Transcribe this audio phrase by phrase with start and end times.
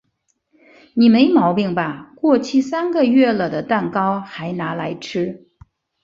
[0.95, 2.11] 你没毛病吧？
[2.15, 5.47] 过期三个月了的蛋糕嗨拿来吃？